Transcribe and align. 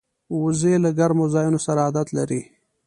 وزې 0.41 0.73
له 0.83 0.89
ګرمو 0.97 1.25
ځایونو 1.35 1.59
سره 1.65 1.79
عادت 1.85 2.07
لري 2.17 2.41